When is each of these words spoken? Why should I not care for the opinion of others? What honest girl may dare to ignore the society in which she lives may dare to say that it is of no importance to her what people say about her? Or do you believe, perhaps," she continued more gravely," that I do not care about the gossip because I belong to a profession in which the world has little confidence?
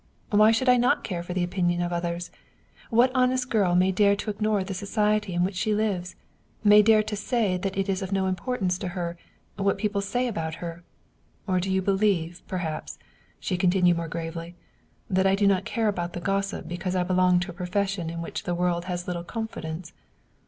Why 0.31 0.49
should 0.49 0.67
I 0.67 0.77
not 0.77 1.03
care 1.03 1.21
for 1.21 1.33
the 1.35 1.43
opinion 1.43 1.79
of 1.83 1.93
others? 1.93 2.31
What 2.89 3.11
honest 3.13 3.51
girl 3.51 3.75
may 3.75 3.91
dare 3.91 4.15
to 4.15 4.31
ignore 4.31 4.63
the 4.63 4.73
society 4.73 5.31
in 5.35 5.43
which 5.43 5.53
she 5.53 5.75
lives 5.75 6.15
may 6.63 6.81
dare 6.81 7.03
to 7.03 7.15
say 7.15 7.55
that 7.57 7.77
it 7.77 7.87
is 7.87 8.01
of 8.01 8.11
no 8.11 8.25
importance 8.25 8.79
to 8.79 8.87
her 8.97 9.15
what 9.57 9.77
people 9.77 10.01
say 10.01 10.27
about 10.27 10.55
her? 10.55 10.83
Or 11.45 11.59
do 11.59 11.69
you 11.69 11.83
believe, 11.83 12.41
perhaps," 12.47 12.97
she 13.39 13.57
continued 13.57 13.97
more 13.97 14.07
gravely," 14.07 14.55
that 15.07 15.27
I 15.27 15.35
do 15.35 15.45
not 15.45 15.65
care 15.65 15.87
about 15.87 16.13
the 16.13 16.19
gossip 16.19 16.67
because 16.67 16.95
I 16.95 17.03
belong 17.03 17.39
to 17.41 17.51
a 17.51 17.53
profession 17.53 18.09
in 18.09 18.23
which 18.23 18.41
the 18.45 18.55
world 18.55 18.85
has 18.85 19.05
little 19.05 19.23
confidence? 19.23 19.93